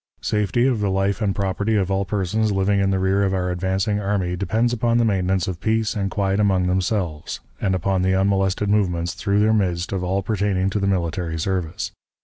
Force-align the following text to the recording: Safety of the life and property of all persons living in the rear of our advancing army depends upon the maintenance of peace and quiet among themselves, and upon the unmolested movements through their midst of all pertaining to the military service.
Safety 0.23 0.65
of 0.65 0.79
the 0.79 0.89
life 0.89 1.21
and 1.21 1.35
property 1.35 1.75
of 1.75 1.91
all 1.91 2.05
persons 2.05 2.51
living 2.51 2.79
in 2.79 2.89
the 2.89 2.97
rear 2.97 3.21
of 3.23 3.35
our 3.35 3.51
advancing 3.51 3.99
army 3.99 4.35
depends 4.35 4.73
upon 4.73 4.97
the 4.97 5.05
maintenance 5.05 5.47
of 5.47 5.59
peace 5.59 5.95
and 5.95 6.09
quiet 6.09 6.39
among 6.39 6.65
themselves, 6.65 7.39
and 7.61 7.75
upon 7.75 8.01
the 8.01 8.15
unmolested 8.15 8.67
movements 8.67 9.13
through 9.13 9.39
their 9.41 9.53
midst 9.53 9.91
of 9.91 10.03
all 10.03 10.23
pertaining 10.23 10.71
to 10.71 10.79
the 10.79 10.87
military 10.87 11.37
service. 11.39 11.91